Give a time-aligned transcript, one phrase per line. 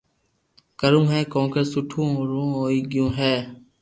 [0.79, 3.35] ڪروُ ھي ڪونڪھ سبو رو ھوئي گيو ھي